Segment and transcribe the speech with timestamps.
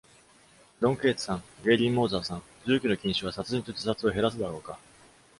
[0.79, 4.79] ドン・ケイツさん、ゲイリー・モーザーさん、銃器の禁止は殺人と自殺を減らすだろうか？